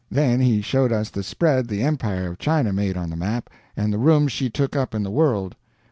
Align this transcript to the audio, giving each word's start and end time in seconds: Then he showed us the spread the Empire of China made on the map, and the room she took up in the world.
Then 0.09 0.39
he 0.39 0.63
showed 0.63 0.91
us 0.91 1.11
the 1.11 1.21
spread 1.21 1.67
the 1.67 1.83
Empire 1.83 2.31
of 2.31 2.39
China 2.39 2.73
made 2.73 2.97
on 2.97 3.11
the 3.11 3.15
map, 3.15 3.51
and 3.77 3.93
the 3.93 3.99
room 3.99 4.27
she 4.27 4.49
took 4.49 4.75
up 4.75 4.95
in 4.95 5.03
the 5.03 5.11
world. 5.11 5.55